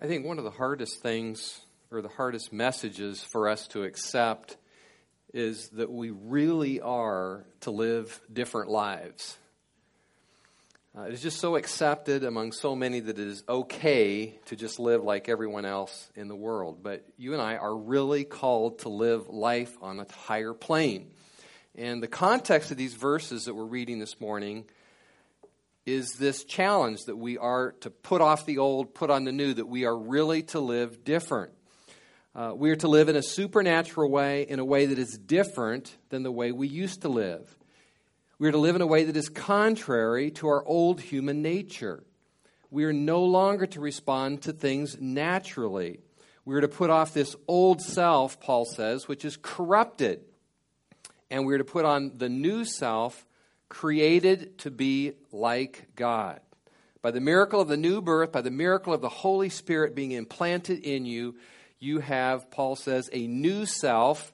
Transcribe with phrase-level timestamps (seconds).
[0.00, 4.56] I think one of the hardest things or the hardest messages for us to accept
[5.34, 9.36] is that we really are to live different lives.
[10.96, 14.78] Uh, it is just so accepted among so many that it is okay to just
[14.78, 16.80] live like everyone else in the world.
[16.80, 21.10] But you and I are really called to live life on a higher plane.
[21.74, 24.66] And the context of these verses that we're reading this morning
[25.88, 29.54] is this challenge that we are to put off the old, put on the new,
[29.54, 31.52] that we are really to live different.
[32.34, 35.96] Uh, we are to live in a supernatural way, in a way that is different
[36.10, 37.56] than the way we used to live.
[38.38, 42.04] We are to live in a way that is contrary to our old human nature.
[42.70, 46.00] We are no longer to respond to things naturally.
[46.44, 50.20] We are to put off this old self, Paul says, which is corrupted.
[51.30, 53.26] And we are to put on the new self,
[53.68, 56.40] created to be like God.
[57.02, 60.12] By the miracle of the new birth, by the miracle of the Holy Spirit being
[60.12, 61.36] implanted in you,
[61.78, 64.32] you have, Paul says, a new self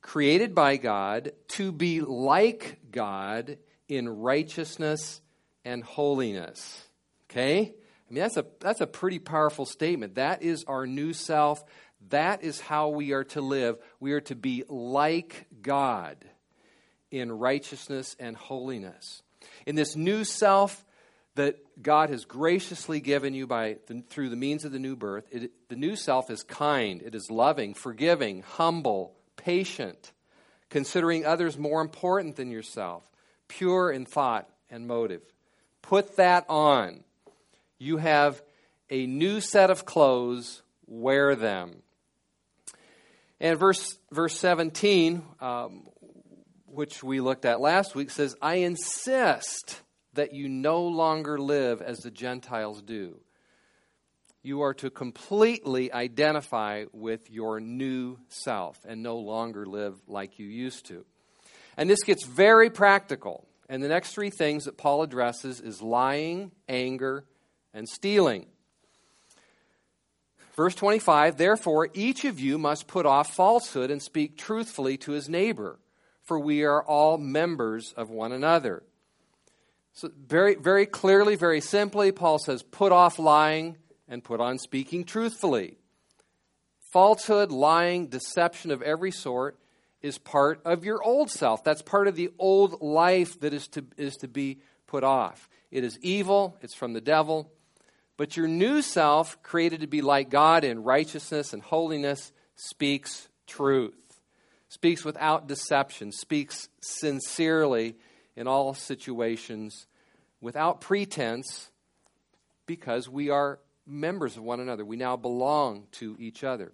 [0.00, 5.20] created by God to be like God in righteousness
[5.64, 6.84] and holiness.
[7.30, 7.60] Okay?
[7.60, 10.16] I mean, that's a, that's a pretty powerful statement.
[10.16, 11.64] That is our new self.
[12.10, 13.78] That is how we are to live.
[14.00, 16.16] We are to be like God
[17.12, 19.22] in righteousness and holiness.
[19.66, 20.84] In this new self
[21.34, 25.26] that God has graciously given you by the, through the means of the new birth,
[25.30, 30.12] it, the new self is kind, it is loving, forgiving, humble, patient,
[30.70, 33.08] considering others more important than yourself,
[33.48, 35.22] pure in thought and motive.
[35.82, 37.04] Put that on.
[37.78, 38.42] You have
[38.90, 41.82] a new set of clothes, wear them.
[43.40, 45.82] And verse, verse 17, um,
[46.72, 49.82] which we looked at last week, says, I insist
[50.14, 53.20] that you no longer live as the Gentiles do.
[54.42, 60.46] You are to completely identify with your new self and no longer live like you
[60.46, 61.04] used to.
[61.76, 63.46] And this gets very practical.
[63.68, 67.24] And the next three things that Paul addresses is lying, anger,
[67.72, 68.46] and stealing.
[70.56, 75.28] Verse 25, therefore, each of you must put off falsehood and speak truthfully to his
[75.28, 75.78] neighbor
[76.32, 78.82] for we are all members of one another.
[79.92, 83.76] So, very, very clearly, very simply, Paul says, put off lying
[84.08, 85.76] and put on speaking truthfully.
[86.90, 89.58] Falsehood, lying, deception of every sort
[90.00, 91.62] is part of your old self.
[91.64, 95.50] That's part of the old life that is to, is to be put off.
[95.70, 97.52] It is evil, it's from the devil.
[98.16, 103.92] But your new self, created to be like God in righteousness and holiness, speaks truth
[104.72, 107.94] speaks without deception, speaks sincerely
[108.34, 109.86] in all situations,
[110.40, 111.70] without pretense,
[112.64, 114.82] because we are members of one another.
[114.82, 116.72] We now belong to each other.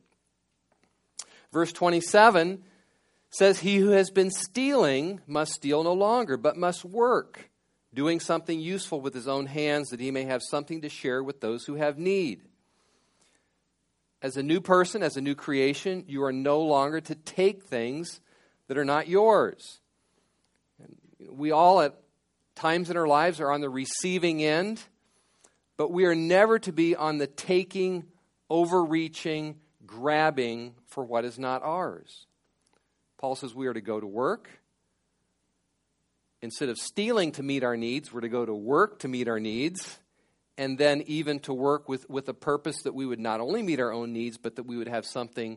[1.53, 2.63] Verse 27
[3.31, 7.51] says, He who has been stealing must steal no longer, but must work,
[7.93, 11.41] doing something useful with his own hands, that he may have something to share with
[11.41, 12.43] those who have need.
[14.21, 18.21] As a new person, as a new creation, you are no longer to take things
[18.67, 19.81] that are not yours.
[21.31, 21.95] We all, at
[22.57, 24.83] times in our lives, are on the receiving end,
[25.77, 28.05] but we are never to be on the taking,
[28.51, 32.27] overreaching, grabbing for what is not ours.
[33.19, 34.51] Paul says we are to go to work.
[36.43, 39.41] Instead of stealing to meet our needs, we're to go to work to meet our
[39.41, 39.99] needs
[40.59, 43.79] and then even to work with, with a purpose that we would not only meet
[43.79, 45.57] our own needs, but that we would have something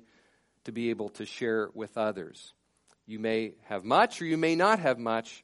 [0.64, 2.54] to be able to share with others.
[3.08, 5.44] You may have much or you may not have much,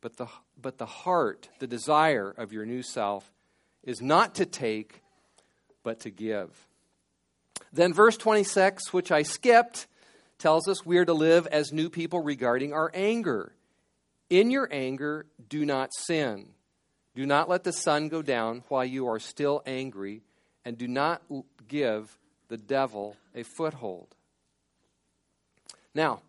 [0.00, 0.28] but the,
[0.60, 3.30] but the heart, the desire of your new self
[3.82, 5.02] is not to take,
[5.82, 6.68] but to give.
[7.72, 9.88] Then, verse 26, which I skipped,
[10.38, 13.52] tells us we are to live as new people regarding our anger.
[14.30, 16.50] In your anger, do not sin.
[17.14, 20.22] Do not let the sun go down while you are still angry,
[20.64, 21.22] and do not
[21.68, 22.16] give
[22.48, 24.08] the devil a foothold.
[25.94, 26.22] Now,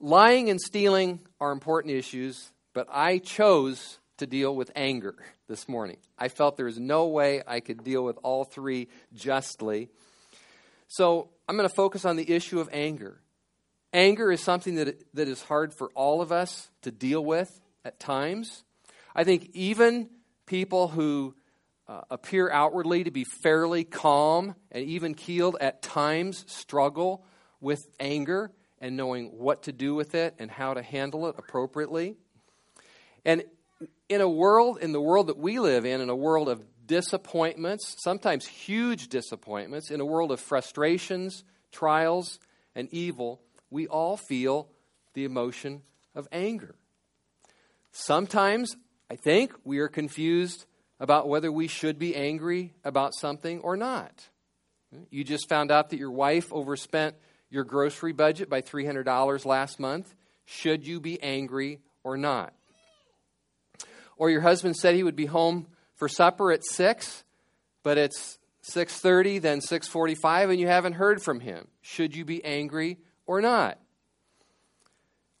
[0.00, 5.14] lying and stealing are important issues, but I chose to deal with anger
[5.48, 5.96] this morning.
[6.18, 9.88] I felt there was no way I could deal with all three justly.
[10.88, 13.20] So I'm going to focus on the issue of anger.
[13.92, 17.98] Anger is something that, that is hard for all of us to deal with at
[17.98, 18.64] times.
[19.14, 20.10] I think even
[20.48, 21.34] people who
[21.86, 27.24] uh, appear outwardly to be fairly calm and even keeled at times struggle
[27.60, 28.50] with anger
[28.80, 32.16] and knowing what to do with it and how to handle it appropriately.
[33.24, 33.44] And
[34.08, 37.96] in a world, in the world that we live in, in a world of disappointments,
[37.98, 42.40] sometimes huge disappointments, in a world of frustrations, trials,
[42.74, 44.68] and evil, we all feel
[45.12, 45.82] the emotion
[46.14, 46.74] of anger.
[47.92, 48.76] Sometimes,
[49.10, 50.66] I think, we are confused
[51.00, 54.28] about whether we should be angry about something or not.
[55.10, 57.14] You just found out that your wife overspent
[57.50, 60.14] your grocery budget by $300 last month.
[60.44, 62.52] Should you be angry or not?
[64.16, 67.24] Or your husband said he would be home for supper at 6,
[67.82, 71.68] but it's 6:30 then 6:45 and you haven't heard from him.
[71.80, 73.78] Should you be angry or not?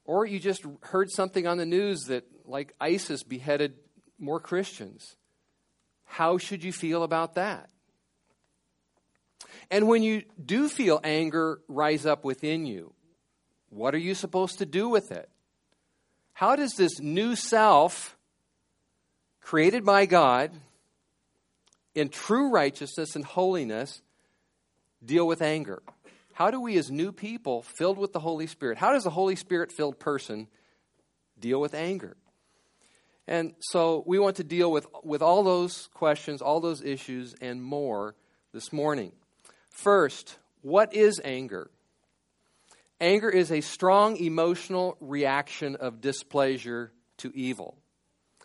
[0.04, 3.74] Or you just heard something on the news that like ISIS beheaded
[4.18, 5.16] more Christians.
[6.04, 7.68] How should you feel about that?
[9.70, 12.94] And when you do feel anger rise up within you,
[13.68, 15.28] what are you supposed to do with it?
[16.32, 18.16] How does this new self,
[19.40, 20.52] created by God,
[21.94, 24.00] in true righteousness and holiness,
[25.04, 25.82] deal with anger?
[26.32, 29.36] How do we, as new people filled with the Holy Spirit, how does a Holy
[29.36, 30.46] Spirit filled person
[31.38, 32.16] deal with anger?
[33.28, 37.62] And so we want to deal with, with all those questions, all those issues, and
[37.62, 38.14] more
[38.54, 39.12] this morning.
[39.68, 41.70] First, what is anger?
[43.02, 47.76] Anger is a strong emotional reaction of displeasure to evil.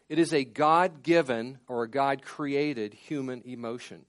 [0.09, 4.05] It is a God given or a God created human emotion.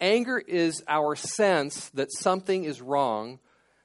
[0.00, 3.40] Anger is our sense that something is wrong,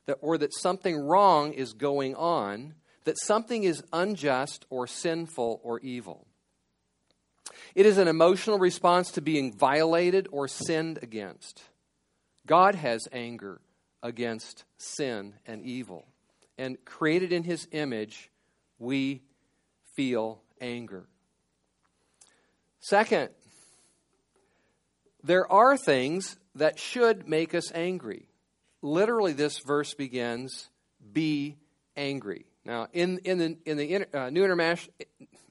[0.05, 2.75] that, or that something wrong is going on,
[3.07, 6.27] that something is unjust or sinful or evil.
[7.73, 11.63] It is an emotional response to being violated or sinned against.
[12.45, 13.61] God has anger
[14.03, 16.05] against sin and evil.
[16.57, 18.29] And created in his image,
[18.77, 19.21] we
[19.95, 21.07] feel anger.
[22.81, 23.29] Second,
[25.23, 28.27] there are things that should make us angry.
[28.81, 30.67] Literally, this verse begins,
[31.13, 31.55] be
[31.95, 32.46] angry.
[32.67, 34.93] Now, in, in the, in the uh, New International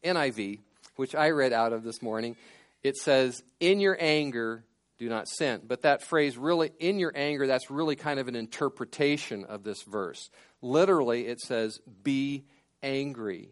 [0.04, 0.60] NIV,
[0.96, 2.36] which I read out of this morning,
[2.82, 4.64] it says, In your anger,
[4.98, 5.62] do not sin.
[5.66, 9.82] But that phrase, really, in your anger, that's really kind of an interpretation of this
[9.82, 10.28] verse.
[10.60, 12.44] Literally, it says, be
[12.82, 13.48] angry.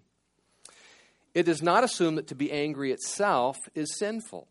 [1.32, 4.46] It does not assume that to be angry itself is sinful.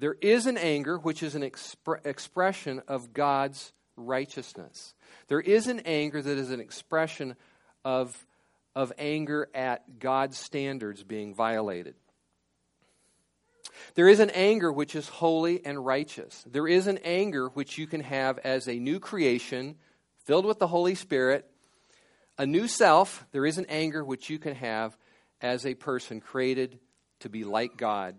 [0.00, 4.94] There is an anger which is an expre- expression of God's righteousness.
[5.28, 7.36] There is an anger that is an expression
[7.84, 8.26] of,
[8.74, 11.94] of anger at God's standards being violated.
[13.94, 16.44] There is an anger which is holy and righteous.
[16.46, 19.76] There is an anger which you can have as a new creation
[20.24, 21.50] filled with the Holy Spirit,
[22.38, 23.26] a new self.
[23.32, 24.96] There is an anger which you can have
[25.40, 26.78] as a person created
[27.20, 28.16] to be like God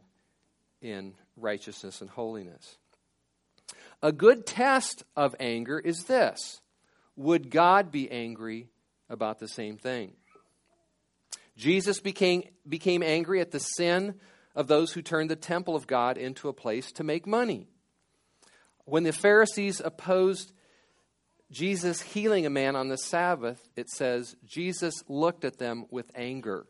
[0.81, 2.77] in righteousness and holiness.
[4.01, 6.61] A good test of anger is this
[7.15, 8.69] Would God be angry
[9.09, 10.13] about the same thing?
[11.61, 14.15] Jesus became, became angry at the sin
[14.55, 17.67] of those who turned the temple of God into a place to make money.
[18.85, 20.53] When the Pharisees opposed
[21.51, 26.65] Jesus healing a man on the Sabbath, it says, Jesus looked at them with anger,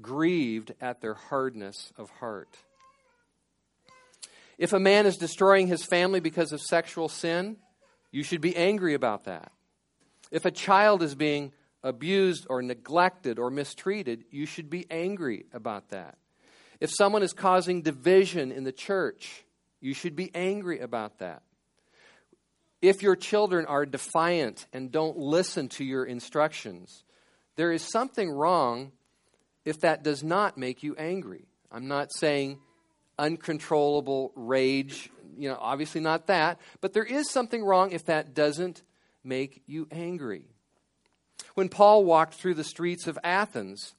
[0.00, 2.56] grieved at their hardness of heart.
[4.56, 7.56] If a man is destroying his family because of sexual sin,
[8.12, 9.50] you should be angry about that.
[10.30, 11.52] If a child is being
[11.82, 16.16] abused or neglected or mistreated, you should be angry about that.
[16.80, 19.44] If someone is causing division in the church,
[19.80, 21.42] you should be angry about that.
[22.80, 27.04] If your children are defiant and don't listen to your instructions,
[27.56, 28.92] there is something wrong
[29.64, 31.46] if that does not make you angry.
[31.70, 32.58] I'm not saying
[33.18, 38.82] uncontrollable rage, you know, obviously not that, but there is something wrong if that doesn't
[39.22, 40.44] make you angry.
[41.54, 43.94] When Paul walked through the streets of Athens,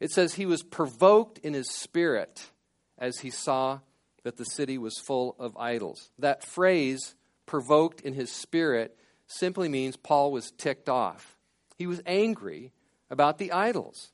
[0.00, 2.50] it says he was provoked in his spirit
[2.98, 3.80] as he saw
[4.22, 6.10] that the city was full of idols.
[6.18, 7.14] That phrase,
[7.46, 8.96] provoked in his spirit,
[9.26, 11.36] simply means Paul was ticked off.
[11.76, 12.72] He was angry
[13.10, 14.10] about the idols.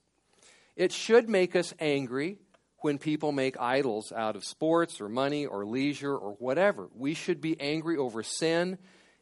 [0.76, 2.38] It should make us angry
[2.78, 6.88] when people make idols out of sports or money or leisure or whatever.
[6.94, 8.78] We should be angry over sin,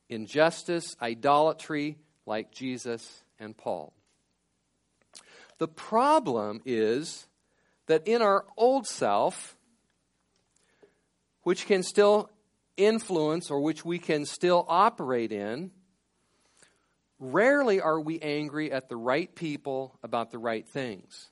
[0.09, 3.93] injustice, idolatry, like Jesus and Paul.
[5.59, 7.27] The problem is
[7.87, 9.57] that in our old self,
[11.43, 12.31] which can still
[12.77, 15.71] influence or which we can still operate in,
[17.19, 21.31] rarely are we angry at the right people about the right things.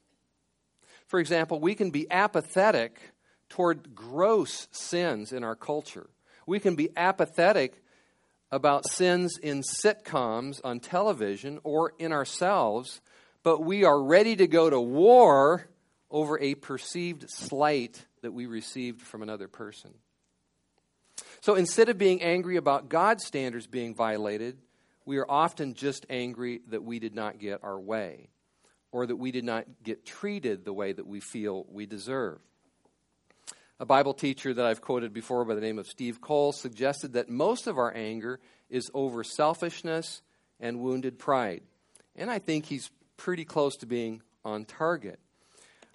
[1.07, 2.99] For example, we can be apathetic
[3.49, 6.11] toward gross sins in our culture.
[6.47, 7.83] We can be apathetic
[8.51, 13.01] about sins in sitcoms on television or in ourselves,
[13.43, 15.69] but we are ready to go to war
[16.11, 19.93] over a perceived slight that we received from another person.
[21.41, 24.59] So instead of being angry about God's standards being violated,
[25.05, 28.31] we are often just angry that we did not get our way
[28.93, 32.41] or that we did not get treated the way that we feel we deserve.
[33.79, 37.29] A Bible teacher that I've quoted before by the name of Steve Cole suggested that
[37.29, 38.41] most of our anger
[38.71, 40.23] is over selfishness
[40.59, 41.61] and wounded pride.
[42.17, 45.21] And I think he's pretty close to being on target.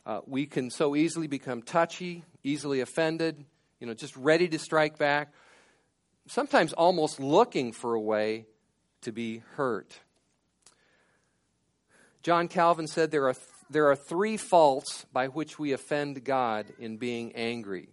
[0.06, 3.44] Uh, we can so easily become touchy, easily offended,
[3.80, 5.34] you know, just ready to strike back,
[6.28, 8.46] sometimes almost looking for a way
[9.02, 10.00] to be hurt.
[12.22, 13.36] John Calvin said there are,
[13.72, 17.88] there are three faults by which we offend God in being angry.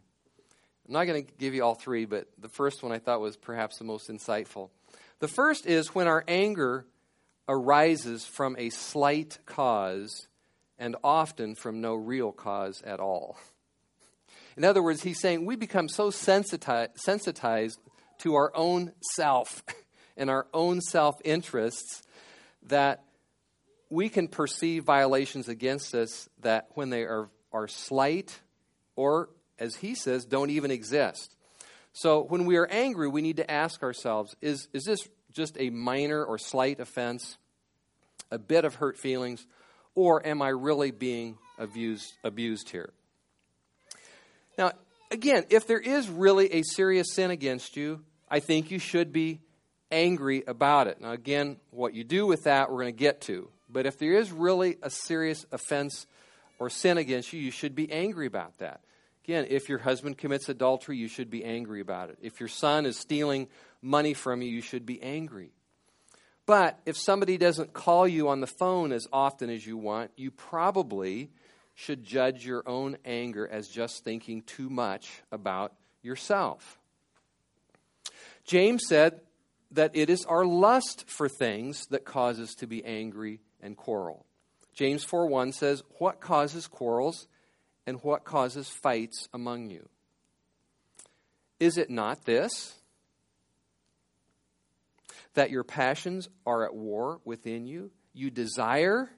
[0.86, 3.36] I'm not going to give you all three, but the first one I thought was
[3.36, 4.70] perhaps the most insightful.
[5.20, 6.84] The first is when our anger
[7.48, 10.26] arises from a slight cause
[10.78, 13.38] and often from no real cause at all.
[14.56, 17.78] In other words, he's saying we become so sensitized, sensitized
[18.18, 19.62] to our own self
[20.16, 22.02] and our own self interests
[22.64, 23.04] that
[23.90, 28.40] we can perceive violations against us that when they are, are slight
[28.96, 31.34] or, as he says, don't even exist.
[31.92, 35.70] So when we are angry, we need to ask ourselves is, is this just a
[35.70, 37.38] minor or slight offense,
[38.30, 39.46] a bit of hurt feelings,
[39.94, 42.92] or am I really being abused, abused here?
[44.56, 44.72] Now,
[45.10, 49.40] again, if there is really a serious sin against you, I think you should be
[49.90, 51.00] angry about it.
[51.00, 53.48] Now, again, what you do with that, we're going to get to.
[53.68, 56.06] But if there is really a serious offense
[56.58, 58.80] or sin against you, you should be angry about that.
[59.24, 62.18] Again, if your husband commits adultery, you should be angry about it.
[62.22, 63.48] If your son is stealing
[63.82, 65.52] money from you, you should be angry.
[66.46, 70.30] But if somebody doesn't call you on the phone as often as you want, you
[70.30, 71.30] probably
[71.74, 76.80] should judge your own anger as just thinking too much about yourself.
[78.46, 79.20] James said
[79.72, 84.26] that it is our lust for things that causes to be angry and quarrel.
[84.72, 87.26] James 4:1 says, "What causes quarrels
[87.86, 89.88] and what causes fights among you?
[91.58, 92.80] Is it not this
[95.34, 97.90] that your passions are at war within you?
[98.12, 99.10] You desire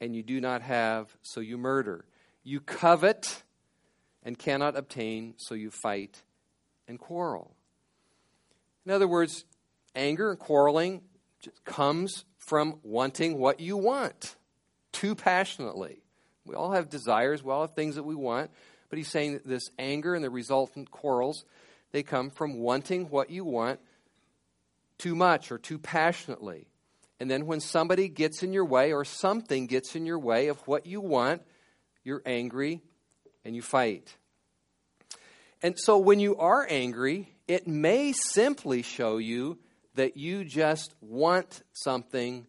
[0.00, 2.06] and you do not have, so you murder.
[2.42, 3.42] You covet
[4.22, 6.22] and cannot obtain, so you fight
[6.88, 7.56] and quarrel."
[8.84, 9.44] In other words,
[9.94, 11.02] anger and quarreling
[11.64, 14.36] comes from wanting what you want
[14.92, 16.00] too passionately.
[16.46, 18.50] We all have desires, we all have things that we want,
[18.88, 21.44] but he's saying that this anger and the resultant quarrels,
[21.92, 23.80] they come from wanting what you want
[24.96, 26.68] too much or too passionately.
[27.18, 30.58] And then when somebody gets in your way or something gets in your way of
[30.66, 31.42] what you want,
[32.04, 32.80] you're angry
[33.44, 34.16] and you fight.
[35.62, 39.58] And so when you are angry, it may simply show you
[39.96, 42.46] that you just want something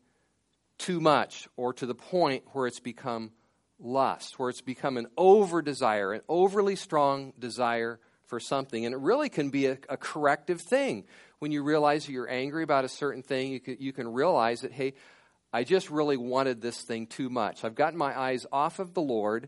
[0.77, 3.31] too much or to the point where it's become
[3.79, 8.85] lust, where it's become an over desire, an overly strong desire for something.
[8.85, 11.05] And it really can be a, a corrective thing.
[11.39, 14.71] When you realize you're angry about a certain thing, you can, you can realize that,
[14.71, 14.93] hey,
[15.53, 17.63] I just really wanted this thing too much.
[17.63, 19.47] I've gotten my eyes off of the Lord,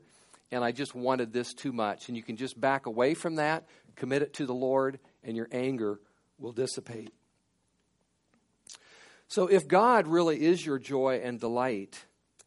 [0.52, 2.08] and I just wanted this too much.
[2.08, 5.50] And you can just back away from that, commit it to the Lord, and your
[5.52, 6.00] anger
[6.38, 7.12] will dissipate.
[9.30, 12.04] So, if God really is your joy and delight,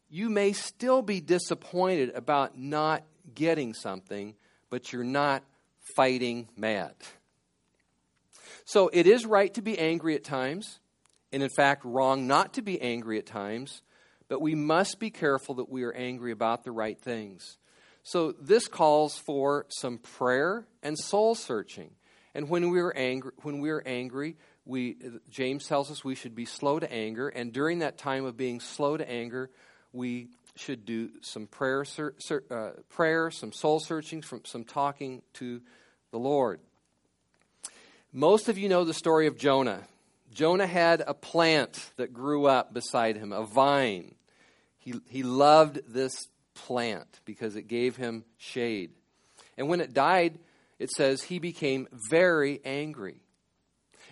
[0.09, 4.35] you may still be disappointed about not getting something,
[4.69, 5.43] but you're not
[5.95, 6.93] fighting mad.
[8.65, 10.81] So, it is right to be angry at times,
[11.31, 13.81] and in fact, wrong not to be angry at times,
[14.27, 17.57] but we must be careful that we are angry about the right things.
[18.03, 21.91] So, this calls for some prayer and soul searching.
[22.35, 24.35] And when we are angry, when we are angry,
[24.65, 24.97] we
[25.29, 28.59] James tells us we should be slow to anger, and during that time of being
[28.59, 29.49] slow to anger,
[29.91, 31.85] we should do some prayer,
[32.51, 35.61] uh, prayer, some soul searching, some, some talking to
[36.11, 36.59] the Lord.
[38.11, 39.81] Most of you know the story of Jonah.
[40.33, 44.15] Jonah had a plant that grew up beside him, a vine.
[44.77, 46.13] He, he loved this
[46.53, 48.91] plant because it gave him shade.
[49.57, 50.39] And when it died,
[50.79, 53.22] it says he became very angry.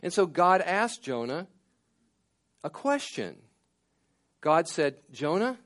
[0.01, 1.47] And so God asked Jonah
[2.63, 3.37] a question.
[4.41, 5.57] God said, Jonah,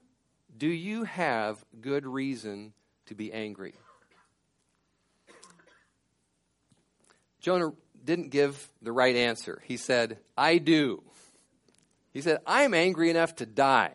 [0.58, 2.74] do you have good reason
[3.06, 3.74] to be angry?
[7.40, 7.72] Jonah
[8.04, 9.62] didn't give the right answer.
[9.66, 11.04] He said, I do.
[12.14, 13.94] He said, I'm angry enough to die.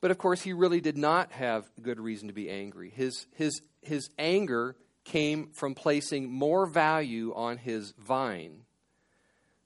[0.00, 2.90] But of course, he really did not have good reason to be angry.
[2.90, 4.76] His, his, his anger
[5.08, 8.60] came from placing more value on his vine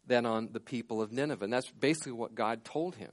[0.07, 1.45] than on the people of Nineveh.
[1.45, 3.11] And that's basically what God told him.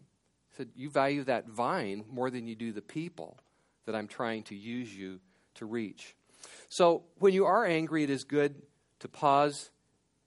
[0.50, 3.38] He said, You value that vine more than you do the people
[3.86, 5.20] that I'm trying to use you
[5.56, 6.16] to reach.
[6.70, 8.62] So when you are angry, it is good
[9.00, 9.72] to pause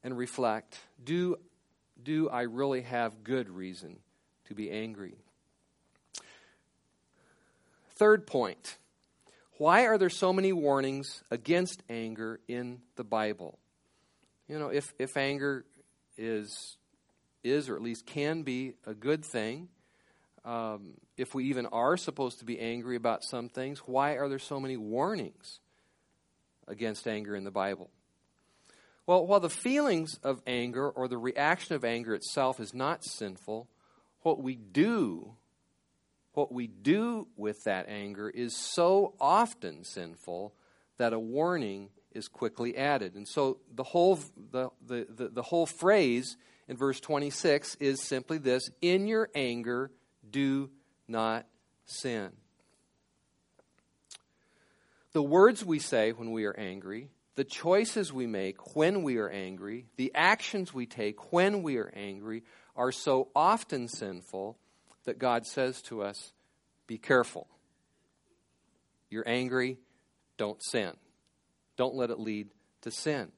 [0.03, 0.79] and reflect.
[1.05, 1.37] Do,
[2.03, 3.99] do I really have good reason
[4.47, 5.15] to be angry?
[7.95, 8.77] Third point
[9.63, 13.61] why are there so many warnings against anger in the Bible?
[14.49, 15.65] You know, if, if anger
[16.19, 16.77] is,
[17.45, 19.69] is, or at least can be, a good thing,
[20.45, 24.41] um, if we even are supposed to be angry about some things, why are there
[24.41, 25.61] so many warnings
[26.67, 27.89] against anger in the Bible?
[29.07, 33.69] Well, while the feelings of anger or the reaction of anger itself is not sinful,
[34.23, 35.37] what we do
[36.35, 40.55] what we do with that anger is so often sinful
[40.99, 43.15] that a warning is quickly added.
[43.15, 44.19] And so the whole,
[44.51, 46.37] the, the, the, the, whole phrase
[46.69, 49.91] in verse 26 is simply this In your anger,
[50.31, 50.71] do
[51.09, 51.47] not
[51.85, 52.31] sin.
[55.13, 59.29] The words we say when we are angry, the choices we make when we are
[59.29, 62.45] angry, the actions we take when we are angry
[62.77, 64.59] are so often sinful
[65.05, 66.33] that God says to us,
[66.87, 67.49] Be careful.
[69.11, 69.79] You're angry,
[70.37, 70.93] don't sin.
[71.77, 72.49] Don't let it lead
[72.83, 73.31] to sin.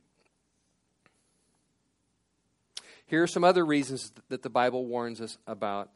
[3.06, 5.90] Here are some other reasons that the Bible warns us about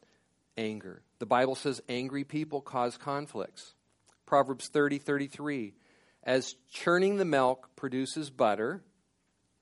[0.57, 1.01] anger.
[1.19, 3.73] The Bible says angry people cause conflicts.
[4.25, 5.73] Proverbs 30 33.
[6.23, 8.83] As churning the milk produces butter,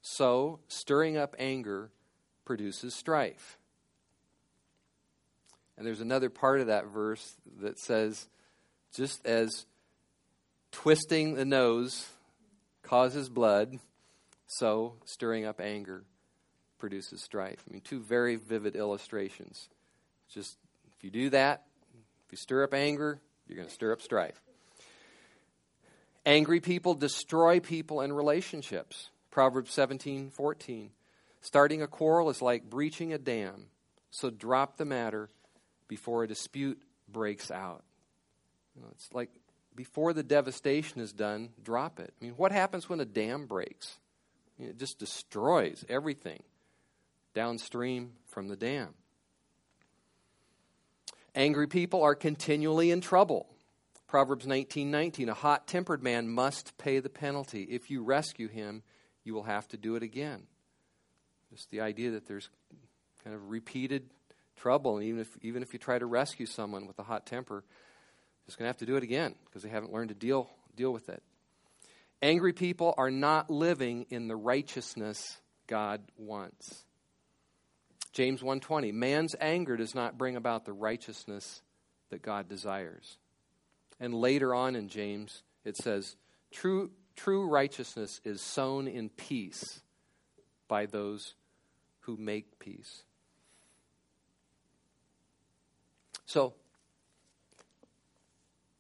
[0.02, 1.92] so stirring up anger
[2.46, 3.58] produces strife.
[5.78, 8.28] And there's another part of that verse that says,
[8.94, 9.66] just as
[10.72, 12.08] twisting the nose
[12.82, 13.78] causes blood,
[14.48, 16.04] so stirring up anger
[16.80, 17.63] produces strife.
[17.70, 19.70] I mean, two very vivid illustrations.
[20.34, 20.58] Just
[20.98, 21.63] if you do that,
[22.26, 24.42] if you stir up anger, you're going to stir up strife.
[26.26, 29.10] Angry people destroy people and relationships.
[29.32, 30.90] Proverbs 17 14.
[31.42, 33.68] Starting a quarrel is like breaching a dam,
[34.10, 35.30] so drop the matter
[35.88, 37.84] before a dispute breaks out.
[38.76, 39.30] You know, it's like
[39.76, 42.13] before the devastation is done, drop it.
[42.19, 43.97] I mean, what happens when a dam breaks?
[44.60, 46.41] it just destroys everything
[47.36, 48.95] downstream from the dam.
[51.36, 53.47] Angry people are continually in trouble.
[54.08, 57.63] Proverbs 19:19 A hot-tempered man must pay the penalty.
[57.63, 58.82] If you rescue him,
[59.23, 60.47] you will have to do it again.
[61.52, 62.50] Just the idea that there's
[63.23, 64.10] kind of repeated
[64.58, 64.98] trouble.
[64.98, 67.63] And even if, even if you try to rescue someone with a hot temper,
[68.48, 70.91] you're going to have to do it again because they haven't learned to deal, deal
[70.91, 71.22] with it.
[72.22, 75.22] Angry people are not living in the righteousness
[75.67, 76.86] God wants.
[78.13, 81.62] James 1:20 Man's anger does not bring about the righteousness
[82.10, 83.17] that God desires.
[84.00, 86.15] And later on in James it says
[86.52, 89.82] true true righteousness is sown in peace
[90.67, 91.36] by those
[92.02, 93.04] who make peace.
[96.28, 96.56] So,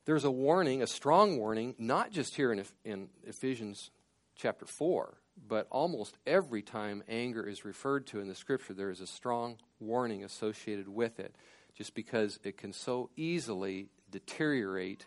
[0.03, 3.89] there's a warning, a strong warning, not just here in, in Ephesians
[4.35, 8.99] chapter 4, but almost every time anger is referred to in the scripture, there is
[8.99, 11.33] a strong warning associated with it,
[11.73, 15.05] just because it can so easily deteriorate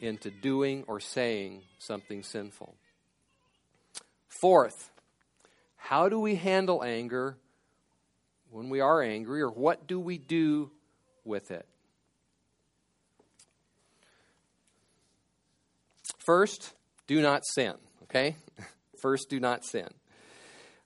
[0.00, 2.74] into doing or saying something sinful.
[4.28, 4.90] Fourth,
[5.76, 7.38] how do we handle anger
[8.50, 10.70] when we are angry, or what do we do
[11.28, 11.66] with it.
[16.18, 16.74] First,
[17.06, 18.36] do not sin, okay?
[19.00, 19.88] First, do not sin.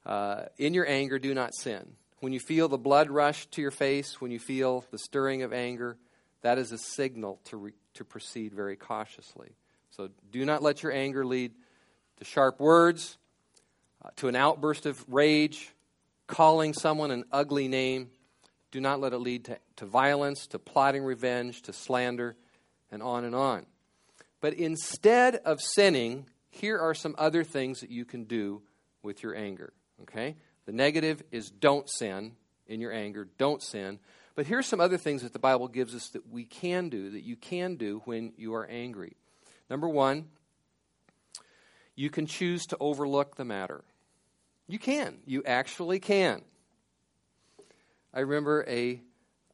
[0.05, 1.95] Uh, in your anger, do not sin.
[2.21, 5.53] When you feel the blood rush to your face, when you feel the stirring of
[5.53, 5.97] anger,
[6.43, 9.57] that is a signal to, re- to proceed very cautiously.
[9.91, 11.53] So do not let your anger lead
[12.19, 13.19] to sharp words,
[14.05, 15.73] uh, to an outburst of rage,
[16.27, 18.11] calling someone an ugly name,
[18.73, 22.35] do not let it lead to, to violence, to plotting revenge, to slander,
[22.91, 23.67] and on and on.
[24.41, 28.63] But instead of sinning, here are some other things that you can do
[29.03, 29.73] with your anger.
[30.03, 30.37] Okay?
[30.67, 32.33] The negative is don't sin
[32.67, 34.01] in your anger, don't sin.
[34.35, 37.23] But here's some other things that the Bible gives us that we can do, that
[37.23, 39.17] you can do when you are angry.
[39.69, 40.29] Number one,
[41.95, 43.85] you can choose to overlook the matter.
[44.67, 45.19] You can.
[45.27, 46.43] You actually can.
[48.15, 49.01] I remember a,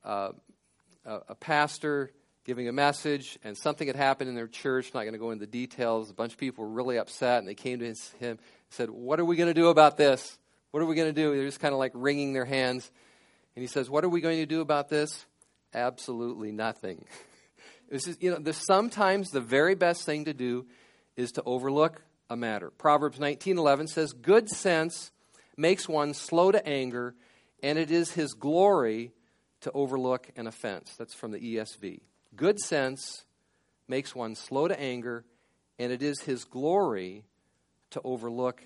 [0.04, 0.30] uh,
[1.04, 2.10] a pastor
[2.44, 4.86] giving a message, and something had happened in their church.
[4.86, 6.10] I'm not going to go into the details.
[6.10, 8.38] A bunch of people were really upset, and they came to him and
[8.70, 10.38] said, What are we going to do about this?
[10.70, 11.36] What are we going to do?
[11.36, 12.90] They're just kind of like wringing their hands.
[13.54, 15.26] And he says, What are we going to do about this?
[15.74, 17.04] Absolutely nothing.
[17.90, 20.66] This is, you know, sometimes the very best thing to do
[21.16, 22.70] is to overlook a matter.
[22.70, 25.10] Proverbs 19:11 says, "Good sense
[25.56, 27.14] makes one slow to anger,
[27.62, 29.12] and it is his glory
[29.60, 32.00] to overlook an offense." That's from the ESV.
[32.36, 33.24] Good sense
[33.88, 35.24] makes one slow to anger,
[35.78, 37.24] and it is his glory
[37.90, 38.62] to overlook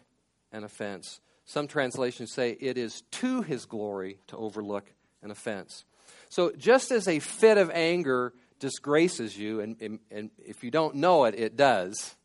[0.52, 1.20] an offense.
[1.44, 5.84] Some translations say it is to his glory to overlook an offense.
[6.28, 10.96] So, just as a fit of anger disgraces you, and, and, and if you don't
[10.96, 12.16] know it, it does,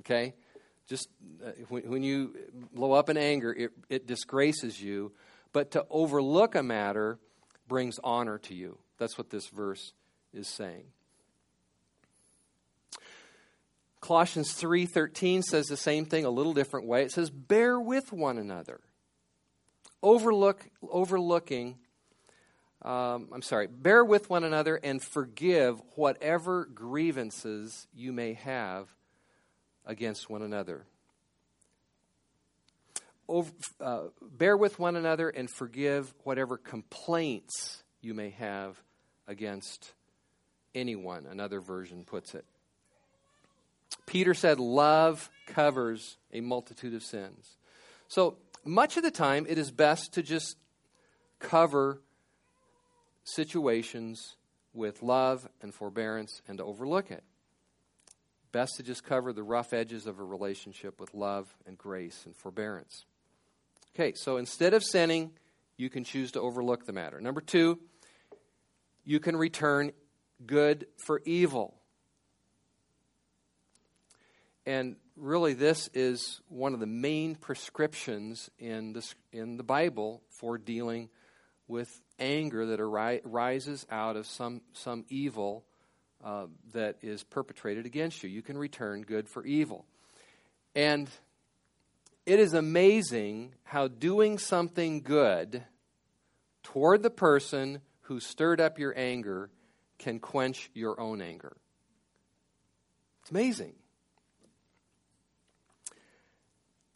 [0.00, 0.34] okay?
[0.86, 1.08] Just
[1.44, 2.36] uh, when, when, you
[2.72, 5.12] blow up in anger, it, it disgraces you.
[5.52, 7.18] But to overlook a matter
[7.68, 8.78] brings honor to you.
[8.98, 9.92] That's what this verse
[10.32, 10.84] is saying.
[14.00, 17.02] Colossians 3:13 says the same thing a little different way.
[17.04, 18.80] It says bear with one another.
[20.02, 21.78] Overlook overlooking
[22.82, 28.88] um, I'm sorry, bear with one another and forgive whatever grievances you may have
[29.86, 30.84] against one another.
[33.28, 38.82] Over, uh, bear with one another and forgive whatever complaints you may have
[39.26, 39.92] against
[40.74, 42.44] anyone, another version puts it.
[44.06, 47.56] Peter said, Love covers a multitude of sins.
[48.08, 50.56] So, much of the time, it is best to just
[51.38, 52.00] cover
[53.24, 54.36] situations
[54.72, 57.22] with love and forbearance and to overlook it.
[58.52, 62.36] Best to just cover the rough edges of a relationship with love and grace and
[62.36, 63.04] forbearance.
[63.94, 65.32] Okay, so instead of sinning,
[65.76, 67.20] you can choose to overlook the matter.
[67.20, 67.78] Number two,
[69.04, 69.92] you can return
[70.46, 71.74] good for evil.
[74.64, 80.56] And really, this is one of the main prescriptions in, this, in the Bible for
[80.56, 81.10] dealing
[81.68, 85.64] with anger that arises out of some, some evil
[86.24, 88.30] uh, that is perpetrated against you.
[88.30, 89.84] You can return good for evil.
[90.74, 91.10] And
[92.26, 95.64] it is amazing how doing something good
[96.62, 99.50] toward the person who stirred up your anger
[99.98, 101.56] can quench your own anger.
[103.22, 103.74] It's amazing.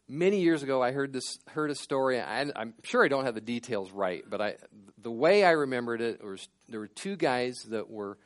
[0.09, 2.21] Many years ago, I heard this heard a story.
[2.21, 4.55] I, am sure I don't have the details right, but I,
[5.01, 8.17] the way I remembered it was there were two guys that were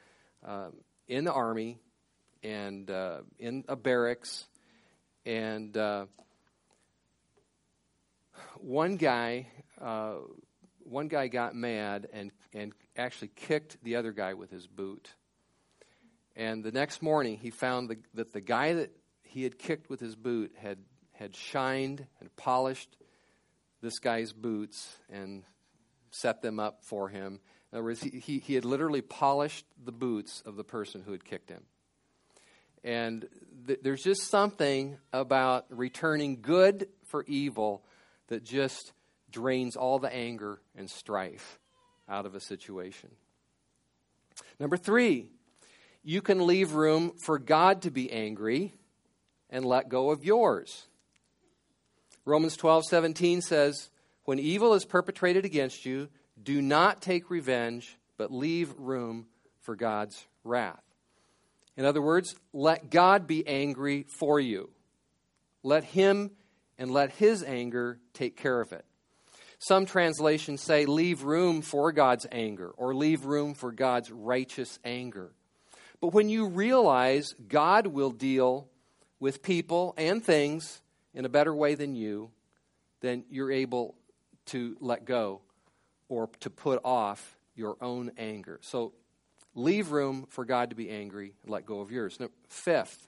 [0.46, 0.70] uh,
[1.08, 1.80] in the army
[2.44, 4.48] and uh, in a barracks,
[5.26, 6.06] and uh,
[8.60, 9.48] one guy
[9.80, 10.16] uh,
[10.84, 15.14] one guy got mad and and actually kicked the other guy with his boot.
[16.36, 18.92] And the next morning, he found the, that the guy that
[19.24, 20.80] he had kicked with his boot had
[21.14, 22.98] had shined and polished
[23.82, 25.44] this guy's boots and
[26.12, 27.40] set them up for him.
[27.72, 31.12] In other words, he, he, he had literally polished the boots of the person who
[31.12, 31.64] had kicked him.
[32.84, 33.28] And
[33.68, 37.86] th- there's just something about returning good for evil
[38.32, 38.94] that just
[39.30, 41.60] drains all the anger and strife
[42.08, 43.10] out of a situation.
[44.58, 45.28] Number three,
[46.02, 48.74] you can leave room for God to be angry
[49.50, 50.88] and let go of yours.
[52.24, 53.90] Romans 12, 17 says,
[54.24, 56.08] When evil is perpetrated against you,
[56.42, 59.26] do not take revenge, but leave room
[59.60, 60.82] for God's wrath.
[61.76, 64.70] In other words, let God be angry for you.
[65.64, 66.32] Let Him
[66.82, 68.84] and let His anger take care of it.
[69.60, 75.30] Some translations say, leave room for God's anger or leave room for God's righteous anger.
[76.02, 78.68] But when you realize God will deal
[79.20, 80.82] with people and things
[81.14, 82.32] in a better way than you,
[83.02, 83.94] then you're able
[84.48, 85.42] to let go
[86.10, 88.58] or to put off your own anger.
[88.64, 88.94] So
[89.54, 92.20] leave room for God to be angry and let go of yours.
[92.20, 93.08] Now, fifth,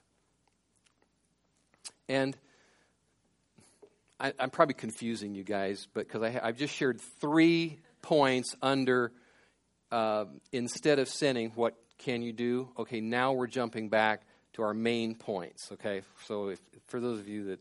[2.08, 2.36] and
[4.24, 9.12] I, am probably confusing you guys, but because I've just shared three points under
[9.92, 12.70] uh, instead of sinning, what can you do?
[12.78, 14.22] Okay, now we're jumping back
[14.54, 15.70] to our main points.
[15.72, 17.60] Okay, so if, for those of you that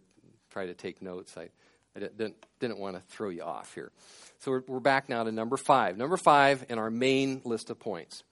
[0.52, 1.36] try to take notes.
[1.36, 1.50] I,
[1.96, 3.92] I didn't, didn't want to throw you off here.
[4.40, 5.98] So we're, we're back now to number five.
[5.98, 8.24] Number five in our main list of points.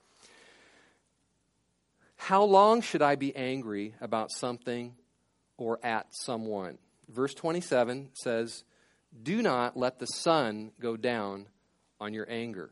[2.16, 4.94] How long should I be angry about something
[5.62, 6.78] or at someone.
[7.08, 8.64] Verse 27 says,
[9.22, 11.46] Do not let the sun go down
[12.00, 12.70] on your anger.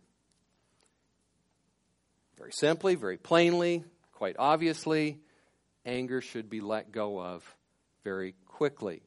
[2.39, 5.19] Very simply, very plainly, quite obviously,
[5.85, 7.45] anger should be let go of
[8.03, 9.03] very quickly.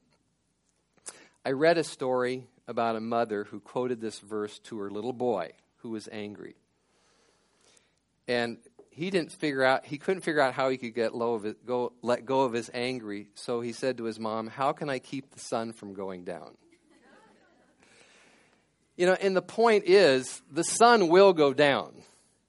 [1.46, 5.52] I read a story about a mother who quoted this verse to her little boy
[5.78, 6.56] who was angry.
[8.28, 8.58] And
[8.96, 11.66] he didn't figure out he couldn't figure out how he could get low of it,
[11.66, 15.00] go let go of his angry, so he said to his mom, "How can I
[15.00, 16.56] keep the sun from going down?"
[18.96, 22.04] you know, and the point is the sun will go down.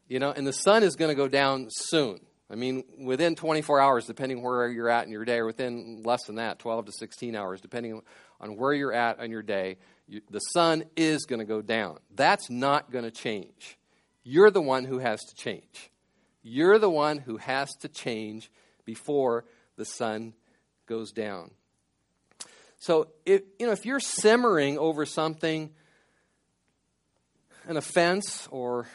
[0.06, 2.20] You know, and the sun is going to go down soon.
[2.50, 6.24] I mean, within 24 hours, depending where you're at in your day, or within less
[6.26, 8.02] than that, 12 to 16 hours, depending
[8.38, 11.98] on where you're at on your day, you, the sun is going to go down.
[12.14, 13.78] That's not going to change.
[14.24, 15.90] You're the one who has to change.
[16.44, 18.50] You're the one who has to change
[18.84, 20.34] before the sun
[20.86, 21.50] goes down.
[22.78, 25.70] So if you know if you're simmering over something
[27.66, 28.86] an offense or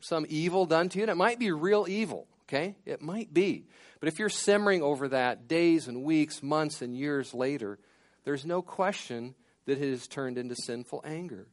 [0.00, 2.76] some evil done to you, and it might be real evil, okay?
[2.86, 3.66] It might be.
[3.98, 7.80] But if you're simmering over that days and weeks, months and years later,
[8.24, 11.48] there's no question that it has turned into sinful anger.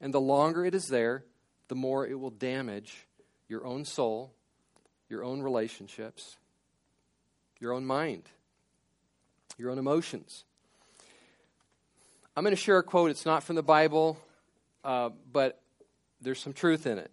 [0.00, 1.24] And the longer it is there,
[1.68, 3.06] the more it will damage
[3.48, 4.32] your own soul,
[5.08, 6.36] your own relationships,
[7.60, 8.24] your own mind,
[9.58, 10.44] your own emotions.
[12.36, 13.10] I'm going to share a quote.
[13.10, 14.18] It's not from the Bible,
[14.84, 15.60] uh, but
[16.20, 17.10] there's some truth in it.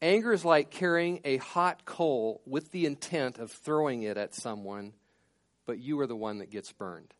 [0.00, 4.94] Anger is like carrying a hot coal with the intent of throwing it at someone,
[5.66, 7.14] but you are the one that gets burned.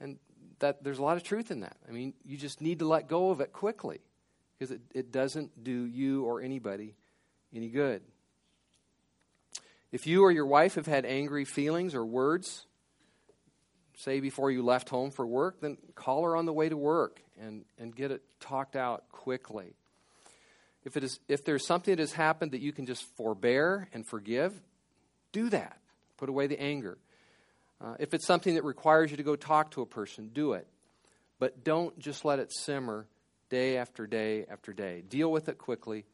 [0.00, 0.18] And
[0.60, 1.76] that there's a lot of truth in that.
[1.86, 4.00] I mean, you just need to let go of it quickly
[4.58, 6.94] because it, it doesn't do you or anybody
[7.54, 8.02] any good.
[9.90, 12.66] If you or your wife have had angry feelings or words,
[13.96, 17.22] say before you left home for work, then call her on the way to work
[17.40, 19.74] and, and get it talked out quickly.
[20.84, 24.06] If, it is, if there's something that has happened that you can just forbear and
[24.06, 24.60] forgive,
[25.32, 25.78] do that.
[26.16, 26.98] Put away the anger.
[27.80, 30.66] Uh, if it's something that requires you to go talk to a person, do it.
[31.38, 33.06] But don't just let it simmer
[33.48, 35.02] day after day after day.
[35.08, 36.04] Deal with it quickly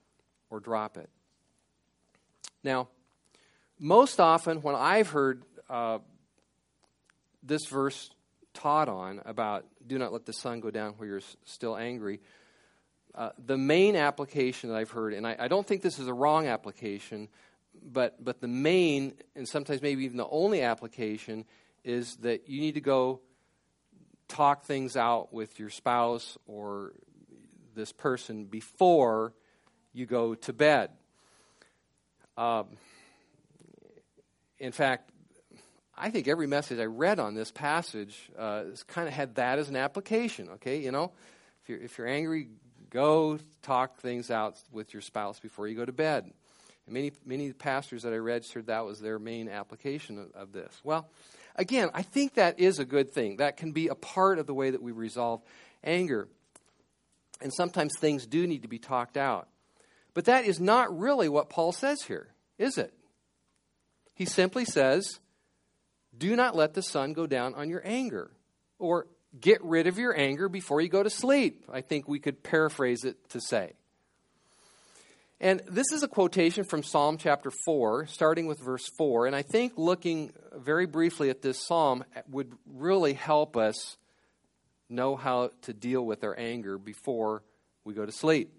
[0.51, 1.09] or drop it.
[2.62, 2.88] Now,
[3.79, 5.99] most often when I've heard uh,
[7.42, 8.11] this verse
[8.55, 12.20] taught on about do not let the sun go down while you're still angry,
[13.14, 16.12] uh, the main application that I've heard, and I, I, don't think this is a
[16.12, 17.29] wrong application,
[17.92, 21.44] but, but the main, and sometimes maybe even the only application,
[21.85, 23.20] is that you need to go
[24.27, 26.92] talk things out with your spouse or
[27.75, 29.33] this person before
[29.93, 30.91] you go to bed.
[32.37, 32.67] Um,
[34.59, 35.11] in fact,
[35.97, 39.69] I think every message I read on this passage uh, kind of had that as
[39.69, 40.49] an application.
[40.55, 41.13] Okay, you know,
[41.63, 42.49] if you're if you're angry,
[42.91, 46.25] go talk things out with your spouse before you go to bed.
[46.87, 50.81] And many many pastors that I registered that was their main application of, of this.
[50.83, 51.09] Well,
[51.55, 53.37] again, I think that is a good thing.
[53.37, 55.43] That can be a part of the way that we resolve
[55.85, 56.29] anger.
[57.45, 59.49] And sometimes things do need to be talked out.
[60.15, 62.29] But that is not really what Paul says here,
[62.59, 62.95] is it?
[64.15, 65.21] He simply says,
[66.17, 68.31] Do not let the sun go down on your anger.
[68.79, 69.07] Or
[69.39, 71.65] get rid of your anger before you go to sleep.
[71.71, 73.75] I think we could paraphrase it to say.
[75.39, 79.27] And this is a quotation from Psalm chapter 4, starting with verse 4.
[79.27, 83.99] And I think looking very briefly at this psalm would really help us
[84.88, 87.42] know how to deal with our anger before
[87.85, 88.53] we go to sleep.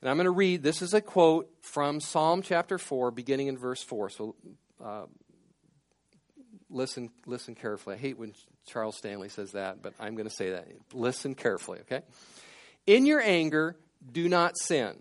[0.00, 3.58] And I'm going to read, this is a quote from Psalm chapter 4, beginning in
[3.58, 4.10] verse 4.
[4.10, 4.34] So
[4.82, 5.04] uh,
[6.70, 7.96] listen, listen carefully.
[7.96, 8.32] I hate when
[8.66, 10.68] Charles Stanley says that, but I'm going to say that.
[10.94, 12.02] Listen carefully, okay?
[12.86, 13.76] In your anger,
[14.10, 14.96] do not sin.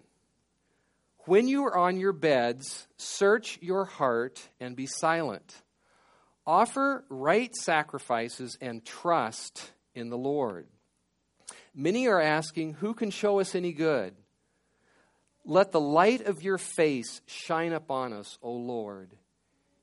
[1.25, 5.55] When you are on your beds, search your heart and be silent.
[6.45, 10.67] Offer right sacrifices and trust in the Lord.
[11.73, 14.13] Many are asking, Who can show us any good?
[15.45, 19.15] Let the light of your face shine upon us, O Lord.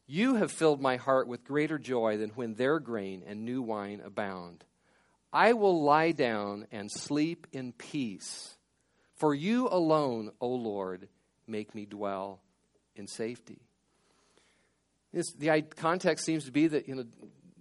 [0.06, 4.00] You have filled my heart with greater joy than when their grain and new wine
[4.04, 4.64] abound.
[5.32, 8.56] I will lie down and sleep in peace.
[9.16, 11.08] For you alone, O Lord,
[11.46, 12.40] make me dwell
[12.94, 13.60] in safety.
[15.12, 17.04] It's, the context seems to be that you know,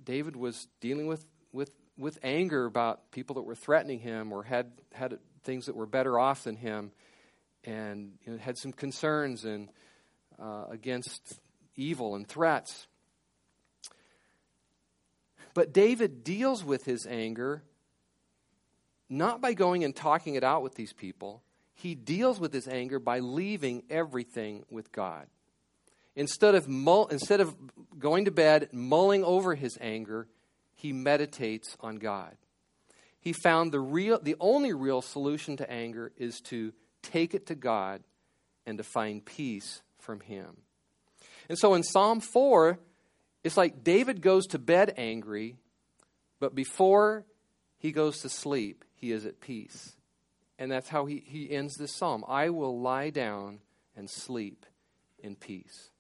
[0.04, 4.72] David was dealing with, with, with anger about people that were threatening him or had,
[4.94, 6.92] had things that were better off than him
[7.64, 9.70] and you know, had some concerns and,
[10.40, 11.40] uh, against
[11.76, 12.88] evil and threats.
[15.54, 17.64] But David deals with his anger
[19.10, 21.42] not by going and talking it out with these people.
[21.74, 25.28] He deals with his anger by leaving everything with God.
[26.16, 27.56] Instead of, mull, instead of
[28.00, 30.28] going to bed, mulling over his anger,
[30.76, 32.36] he meditates on God.
[33.20, 37.56] He found the, real, the only real solution to anger is to take it to
[37.56, 38.04] God
[38.66, 40.58] and to find peace from Him.
[41.50, 42.78] And so in Psalm 4,
[43.44, 45.56] it's like David goes to bed angry,
[46.40, 47.26] but before
[47.78, 49.96] he goes to sleep, he is at peace.
[50.58, 53.60] And that's how he, he ends this psalm I will lie down
[53.96, 54.66] and sleep
[55.20, 55.92] in peace.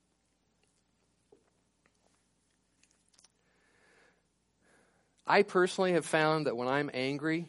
[5.27, 7.47] I personally have found that when I'm angry,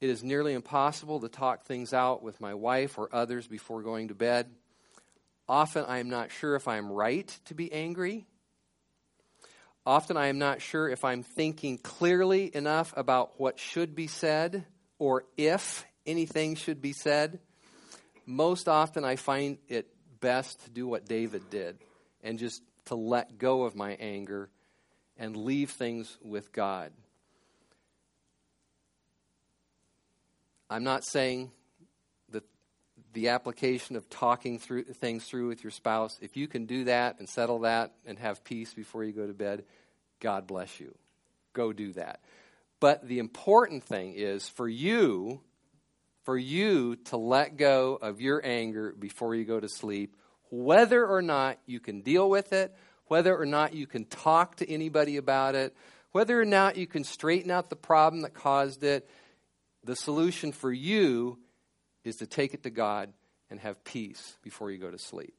[0.00, 4.08] it is nearly impossible to talk things out with my wife or others before going
[4.08, 4.50] to bed.
[5.48, 8.26] Often I am not sure if I am right to be angry.
[9.84, 14.64] Often I am not sure if I'm thinking clearly enough about what should be said
[14.98, 17.38] or if anything should be said.
[18.24, 19.86] Most often I find it
[20.20, 21.78] best to do what David did
[22.24, 24.48] and just to let go of my anger
[25.18, 26.92] and leave things with God.
[30.68, 31.50] I'm not saying
[32.30, 32.44] that
[33.12, 37.18] the application of talking through things through with your spouse, if you can do that
[37.18, 39.64] and settle that and have peace before you go to bed,
[40.20, 40.94] God bless you.
[41.52, 42.20] Go do that.
[42.80, 45.40] But the important thing is for you
[46.26, 50.16] for you to let go of your anger before you go to sleep,
[50.50, 52.74] whether or not you can deal with it,
[53.08, 55.76] whether or not you can talk to anybody about it,
[56.12, 59.08] whether or not you can straighten out the problem that caused it,
[59.84, 61.38] the solution for you
[62.04, 63.12] is to take it to God
[63.50, 65.34] and have peace before you go to sleep.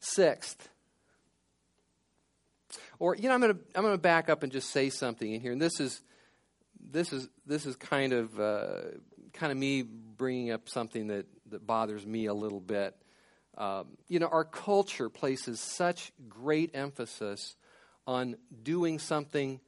[0.00, 0.68] Sixth,
[2.98, 5.32] or you know, I'm going to I'm going to back up and just say something
[5.32, 6.00] in here, and this is
[6.90, 8.80] this is this is kind of uh,
[9.32, 12.96] kind of me bringing up something that that bothers me a little bit.
[13.56, 17.56] Um, you know, our culture places such great emphasis
[18.06, 19.60] on doing something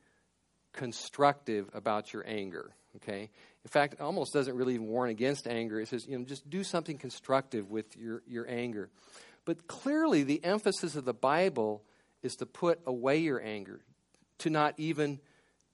[0.73, 2.75] constructive about your anger.
[2.97, 3.31] Okay?
[3.65, 5.81] In fact, it almost doesn't really even warn against anger.
[5.81, 8.91] It says, you know, just do something constructive with your, your anger.
[9.45, 11.83] But clearly, the emphasis of the Bible
[12.23, 13.81] is to put away your anger,
[14.39, 15.21] to not even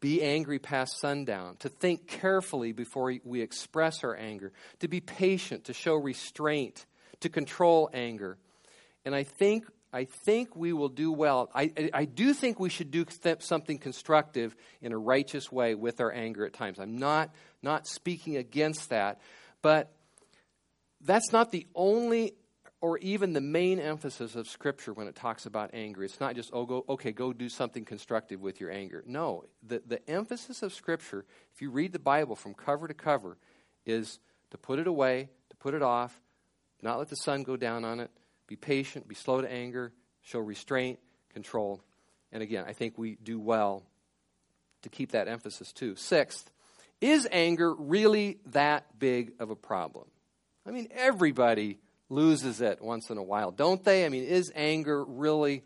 [0.00, 5.64] be angry past sundown, to think carefully before we express our anger, to be patient,
[5.64, 6.86] to show restraint,
[7.20, 8.38] to control anger.
[9.04, 11.50] And I think, I think we will do well.
[11.54, 13.06] I, I do think we should do
[13.38, 16.78] something constructive in a righteous way with our anger at times.
[16.78, 19.20] I'm not, not speaking against that,
[19.62, 19.92] but
[21.00, 22.34] that's not the only
[22.82, 26.02] or even the main emphasis of Scripture when it talks about anger.
[26.02, 29.04] It's not just, oh, go, okay, go do something constructive with your anger.
[29.06, 33.36] No, the, the emphasis of Scripture, if you read the Bible from cover to cover,
[33.84, 34.18] is
[34.50, 36.18] to put it away, to put it off,
[36.82, 38.10] not let the sun go down on it.
[38.46, 40.98] Be patient, be slow to anger, show restraint,
[41.32, 41.80] control.
[42.32, 43.84] And again, I think we do well
[44.82, 45.94] to keep that emphasis too.
[45.96, 46.50] Sixth,
[47.00, 50.06] is anger really that big of a problem?
[50.66, 54.04] I mean, everybody loses it once in a while, don't they?
[54.04, 55.62] I mean, is anger really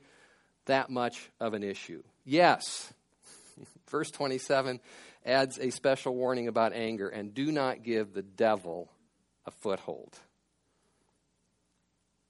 [0.67, 2.03] that much of an issue?
[2.25, 2.93] Yes.
[3.91, 4.81] Verse 27
[5.25, 8.91] adds a special warning about anger and do not give the devil
[9.47, 10.19] a foothold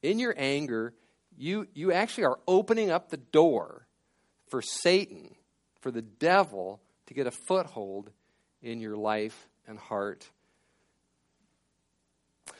[0.05, 0.93] in your anger,
[1.37, 3.87] you, you actually are opening up the door
[4.51, 5.35] for Satan,
[5.81, 8.11] for the devil, to get a foothold
[8.62, 10.29] in your life and heart.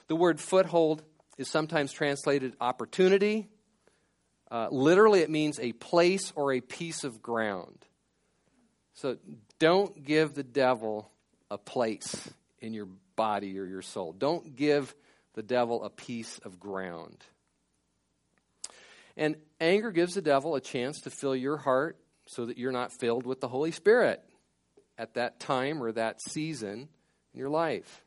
[0.09, 1.02] The word foothold
[1.37, 3.48] is sometimes translated opportunity.
[4.50, 7.85] Uh, literally, it means a place or a piece of ground.
[8.94, 9.18] So
[9.59, 11.11] don't give the devil
[11.50, 12.30] a place
[12.61, 14.12] in your body or your soul.
[14.12, 14.94] Don't give
[15.35, 17.18] the devil a piece of ground.
[19.17, 22.92] And anger gives the devil a chance to fill your heart so that you're not
[22.92, 24.23] filled with the Holy Spirit
[24.98, 26.88] at that time or that season
[27.33, 28.04] in your life.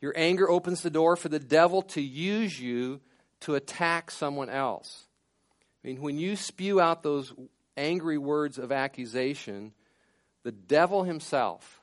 [0.00, 3.00] Your anger opens the door for the devil to use you
[3.40, 5.06] to attack someone else.
[5.82, 7.32] I mean, when you spew out those
[7.76, 9.72] angry words of accusation,
[10.42, 11.82] the devil himself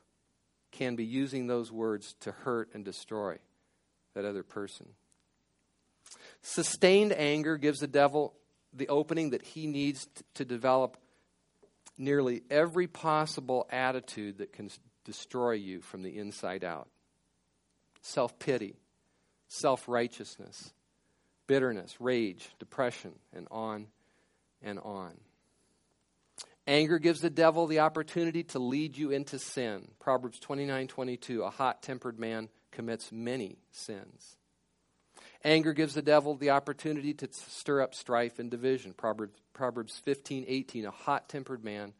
[0.70, 3.38] can be using those words to hurt and destroy
[4.14, 4.88] that other person.
[6.42, 8.34] Sustained anger gives the devil
[8.72, 10.96] the opening that he needs to develop
[11.96, 14.70] nearly every possible attitude that can
[15.04, 16.88] destroy you from the inside out
[18.00, 18.76] self pity,
[19.48, 20.72] self righteousness,
[21.46, 23.86] bitterness, rage, depression, and on
[24.62, 25.12] and on.
[26.66, 29.88] Anger gives the devil the opportunity to lead you into sin.
[29.98, 31.42] Proverbs 29 22.
[31.42, 34.36] A hot tempered man commits many sins.
[35.44, 38.92] Anger gives the devil the opportunity to stir up strife and division.
[38.92, 40.86] Proverbs, Proverbs 15 18.
[40.86, 41.94] A hot tempered man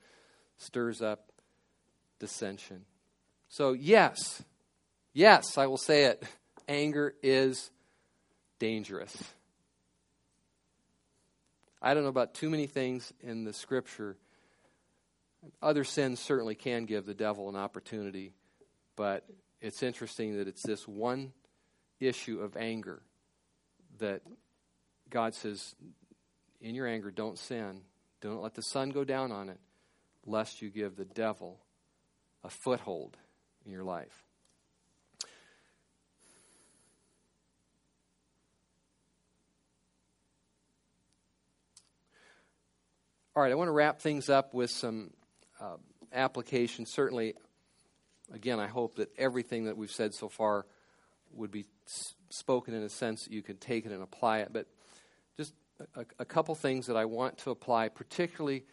[0.59, 1.33] stirs up
[2.21, 2.85] dissension.
[3.49, 4.43] So, yes,
[5.13, 6.23] yes, I will say it.
[6.69, 7.71] Anger is
[8.61, 9.17] dangerous.
[11.83, 14.17] I don't know about too many things in the scripture.
[15.61, 18.33] Other sins certainly can give the devil an opportunity,
[18.95, 19.27] but
[19.61, 21.33] it's interesting that it's this one
[21.99, 23.03] issue of anger
[23.99, 24.23] that
[25.11, 25.75] God says,
[26.61, 27.83] in your anger, don't sin.
[28.21, 29.59] Don't let the sun go down on it,
[30.25, 31.61] lest you give the devil
[32.45, 33.17] a foothold
[33.67, 34.25] in your life.
[43.35, 45.11] All right, I want to wrap things up with some
[45.59, 45.77] uh,
[46.13, 46.85] application.
[46.85, 47.35] Certainly,
[48.31, 50.67] again, I hope that everything that we've said so far
[51.35, 51.67] would be
[52.31, 54.53] spoken in a sense that you can take it and apply it.
[54.53, 54.67] But
[55.37, 55.55] just
[55.95, 58.65] a, a couple things that I want to apply, particularly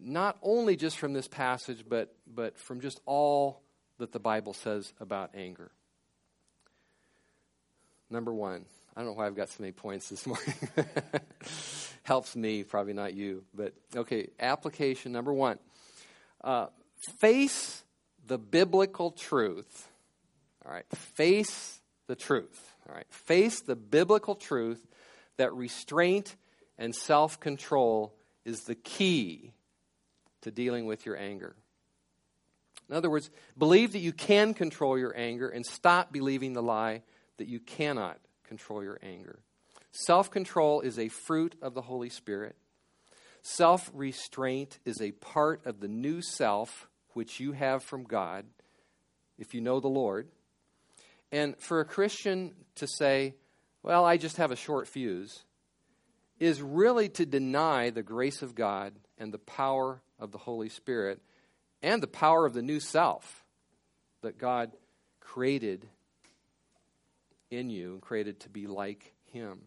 [0.00, 3.62] not only just from this passage, but, but from just all
[3.98, 5.70] that the Bible says about anger.
[8.10, 8.64] Number one,
[8.96, 10.54] I don't know why I've got so many points this morning.
[12.04, 13.44] Helps me, probably not you.
[13.54, 15.58] But okay, application number one
[16.42, 16.66] uh,
[17.18, 17.82] face
[18.26, 19.88] the biblical truth.
[20.64, 20.84] All right,
[21.16, 21.77] face
[22.08, 22.74] the truth.
[22.88, 24.84] All right, face the biblical truth
[25.36, 26.34] that restraint
[26.76, 28.12] and self control
[28.44, 29.52] is the key
[30.40, 31.54] to dealing with your anger.
[32.88, 37.02] In other words, believe that you can control your anger and stop believing the lie
[37.36, 39.40] that you cannot control your anger.
[39.92, 42.56] Self control is a fruit of the Holy Spirit.
[43.42, 48.46] Self restraint is a part of the new self which you have from God
[49.38, 50.28] if you know the Lord.
[51.30, 53.34] And for a Christian to say,
[53.82, 55.44] well, I just have a short fuse,
[56.38, 61.20] is really to deny the grace of God and the power of the Holy Spirit
[61.82, 63.44] and the power of the new self
[64.22, 64.72] that God
[65.20, 65.86] created
[67.50, 69.60] in you and created to be like Him.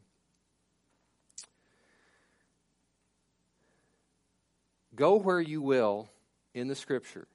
[4.93, 6.09] Go where you will
[6.53, 7.27] in the Scripture,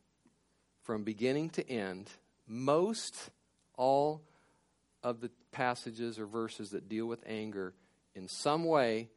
[0.83, 2.11] from beginning to end,
[2.47, 3.31] most
[3.77, 4.23] all
[5.03, 7.75] of the passages or verses that deal with anger
[8.15, 9.09] in some way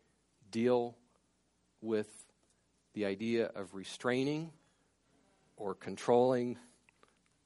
[0.51, 0.95] deal
[1.81, 2.07] with
[2.93, 4.51] the idea of restraining
[5.57, 6.57] or controlling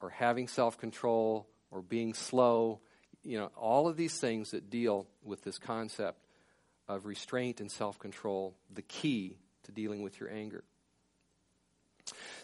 [0.02, 2.80] or having self control or being slow.
[3.24, 6.20] You know, all of these things that deal with this concept
[6.88, 10.64] of restraint and self control, the key to dealing with your anger.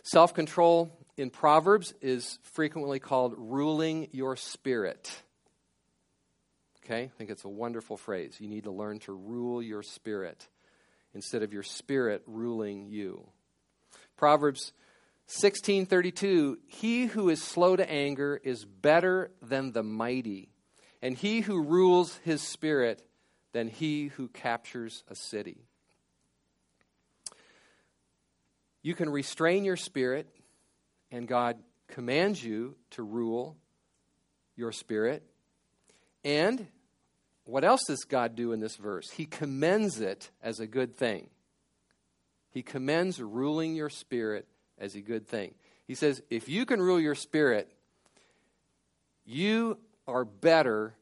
[0.04, 5.12] Self control in Proverbs is frequently called ruling your spirit.
[6.84, 7.04] Okay?
[7.04, 8.38] I think it's a wonderful phrase.
[8.40, 10.48] You need to learn to rule your spirit
[11.14, 13.28] instead of your spirit ruling you.
[14.16, 14.72] Proverbs
[15.28, 20.50] 16:32 He who is slow to anger is better than the mighty,
[21.02, 23.06] and he who rules his spirit
[23.52, 25.66] than he who captures a city.
[28.82, 30.28] You can restrain your spirit,
[31.12, 31.58] and God
[31.88, 33.58] commands you to rule
[34.56, 35.24] your spirit.
[36.24, 36.68] And
[37.46, 39.10] what else does God do in this verse?
[39.12, 41.30] He commends it as a good thing.
[42.52, 44.48] He commends ruling your spirit
[44.78, 45.56] as a good thing.
[45.88, 47.72] He says, if you can rule your spirit,
[49.26, 50.94] you are better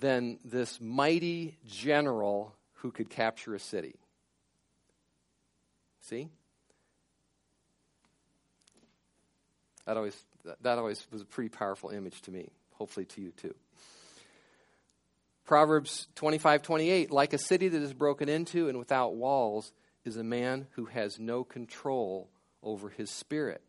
[0.00, 3.96] than this mighty general who could capture a city.
[6.00, 6.28] See?
[9.86, 10.24] That always,
[10.60, 13.54] that always was a pretty powerful image to me, hopefully to you too.
[15.44, 19.72] Proverbs 25 28, like a city that is broken into and without walls
[20.04, 22.28] is a man who has no control
[22.62, 23.60] over his spirit.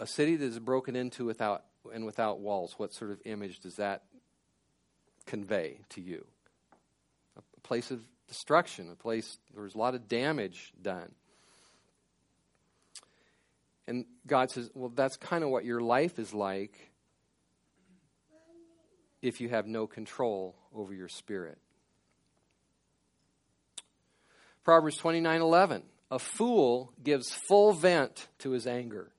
[0.00, 3.76] A city that is broken into without and without walls, what sort of image does
[3.76, 4.02] that
[5.26, 6.26] convey to you?
[7.36, 11.12] A place of destruction, a place where there's a lot of damage done.
[13.88, 16.92] And God says, well, that's kind of what your life is like
[19.22, 21.56] if you have no control over your spirit.
[24.62, 29.10] Proverbs 29:11 A fool gives full vent to his anger,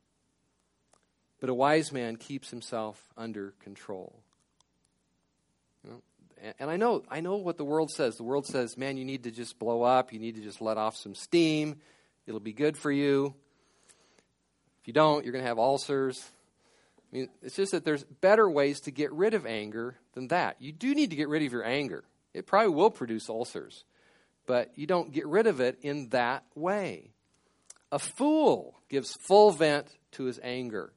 [1.42, 4.22] but a wise man keeps himself under control.
[6.60, 8.18] And I know, I know what the world says.
[8.18, 10.14] The world says, man, you need to just blow up.
[10.14, 11.82] You need to just let off some steam.
[12.28, 13.34] It'll be good for you.
[14.90, 16.20] You don't, you're going to have ulcers.
[17.14, 20.56] I mean, it's just that there's better ways to get rid of anger than that.
[20.60, 22.06] You do need to get rid of your anger.
[22.34, 23.84] It probably will produce ulcers,
[24.48, 27.12] but you don't get rid of it in that way.
[27.92, 30.92] A fool gives full vent to his anger,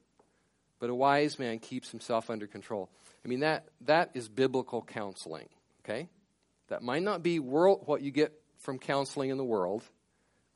[0.79, 2.89] but a wise man keeps himself under control.
[3.23, 5.49] I mean, that, that is biblical counseling,
[5.85, 6.09] okay?
[6.69, 9.83] That might not be world, what you get from counseling in the world,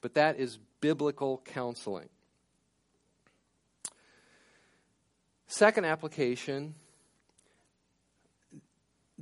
[0.01, 2.09] but that is biblical counseling.
[5.48, 6.76] Second application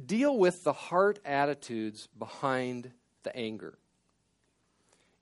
[0.03, 2.91] deal with the heart attitudes behind
[3.23, 3.77] the anger.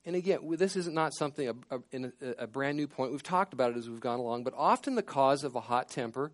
[0.05, 3.11] And again, this is not something, a, a, a, brand new point.
[3.11, 5.89] We've talked about it as we've gone along, but often the cause of a hot
[5.89, 6.31] temper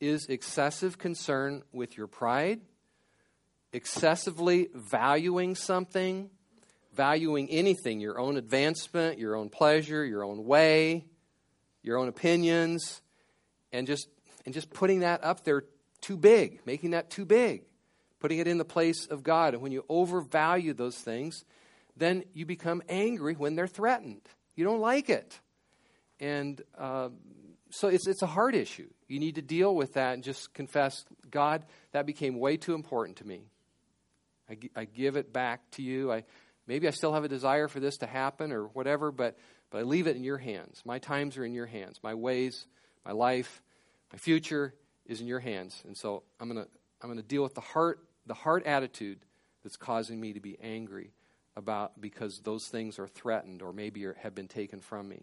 [0.00, 2.60] is excessive concern with your pride,
[3.72, 6.30] excessively valuing something,
[6.94, 11.04] valuing anything, your own advancement, your own pleasure, your own way,
[11.82, 13.02] your own opinions,
[13.72, 14.08] and just
[14.44, 15.64] and just putting that up there
[16.00, 17.62] too big, making that too big,
[18.20, 19.54] putting it in the place of God.
[19.54, 21.44] And when you overvalue those things,
[21.96, 24.22] then you become angry when they're threatened.
[24.56, 25.38] You don't like it.
[26.18, 27.10] And uh,
[27.70, 28.88] so it's, it's a hard issue.
[29.08, 33.18] You need to deal with that and just confess, God, that became way too important
[33.18, 33.44] to me.
[34.48, 36.12] I, I give it back to you.
[36.12, 36.24] I,
[36.66, 39.38] maybe I still have a desire for this to happen or whatever, but,
[39.70, 40.82] but I leave it in your hands.
[40.84, 42.00] My times are in your hands.
[42.02, 42.66] My ways,
[43.04, 43.62] my life,
[44.12, 44.74] my future
[45.06, 45.82] is in your hands.
[45.86, 46.70] And so I'm going to
[47.02, 49.18] I'm going to deal with the heart the heart attitude
[49.62, 51.12] that's causing me to be angry
[51.56, 55.22] about because those things are threatened or maybe are, have been taken from me.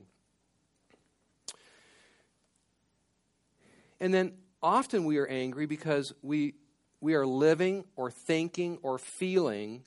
[3.99, 6.55] And then often we are angry because we
[6.99, 9.83] we are living or thinking or feeling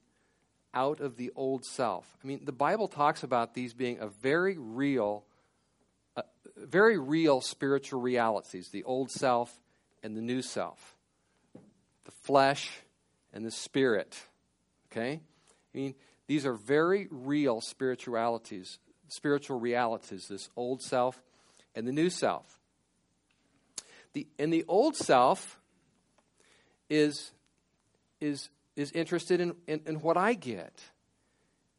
[0.72, 2.16] out of the old self.
[2.22, 5.24] I mean, the Bible talks about these being a very real
[6.66, 9.52] very real spiritual realities the old self
[10.02, 10.96] and the new self,
[12.04, 12.70] the flesh
[13.32, 14.18] and the spirit.
[14.90, 15.20] Okay?
[15.74, 15.94] I mean,
[16.26, 21.22] these are very real spiritualities, spiritual realities, this old self
[21.74, 22.58] and the new self.
[24.12, 25.58] The, and the old self
[26.88, 27.30] is,
[28.20, 30.80] is, is interested in, in, in what I get,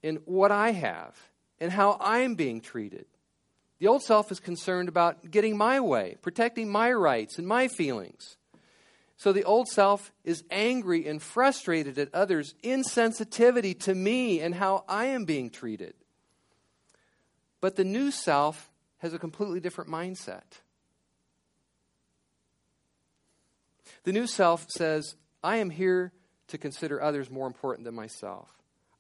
[0.02, 1.18] in what I have,
[1.60, 3.06] and how I'm being treated.
[3.82, 8.38] The old self is concerned about getting my way, protecting my rights and my feelings.
[9.18, 14.84] So the old self is angry and frustrated at others' insensitivity to me and how
[14.88, 15.96] I am being treated.
[17.60, 18.70] But the new self
[19.00, 20.62] has a completely different mindset.
[24.04, 26.12] The new self says, I am here
[26.50, 28.48] to consider others more important than myself.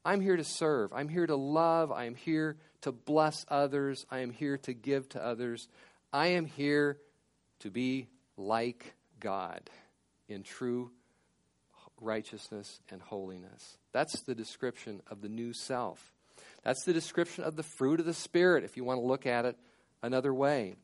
[0.03, 0.91] I'm here to serve.
[0.93, 1.91] I'm here to love.
[1.91, 4.05] I am here to bless others.
[4.09, 5.67] I am here to give to others.
[6.11, 6.97] I am here
[7.59, 9.69] to be like God
[10.27, 10.91] in true
[11.99, 13.77] righteousness and holiness.
[13.91, 16.13] That's the description of the new self.
[16.63, 19.45] That's the description of the fruit of the Spirit, if you want to look at
[19.45, 19.57] it
[20.01, 20.75] another way.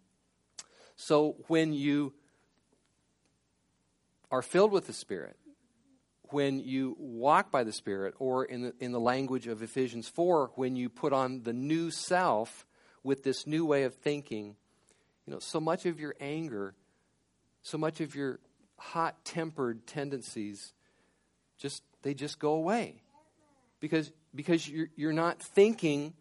[0.96, 2.14] So when you
[4.30, 5.36] are filled with the Spirit,
[6.32, 10.52] when you walk by the Spirit, or in the, in the language of Ephesians 4,
[10.56, 12.66] when you put on the new self
[13.04, 14.56] with this new way of thinking,
[15.26, 16.74] you know, so much of your anger,
[17.62, 18.40] so much of your
[18.78, 20.74] hot tempered tendencies
[21.58, 23.02] just they just go away.
[23.80, 26.14] Because because you're, you're not thinking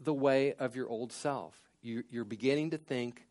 [0.00, 1.54] the way of your old self.
[1.82, 3.24] You, you're beginning to think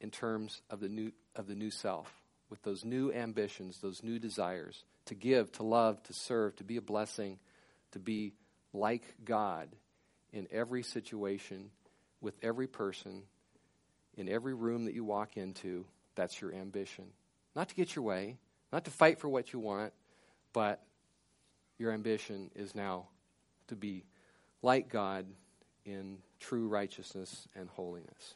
[0.00, 2.19] in terms of the new of the new self
[2.50, 6.76] with those new ambitions, those new desires to give, to love, to serve, to be
[6.76, 7.38] a blessing,
[7.92, 8.34] to be
[8.72, 9.68] like God
[10.32, 11.70] in every situation,
[12.20, 13.22] with every person,
[14.16, 15.86] in every room that you walk into.
[16.14, 17.06] That's your ambition.
[17.56, 18.36] Not to get your way,
[18.72, 19.92] not to fight for what you want,
[20.52, 20.82] but
[21.78, 23.06] your ambition is now
[23.68, 24.04] to be
[24.62, 25.26] like God
[25.84, 28.34] in true righteousness and holiness.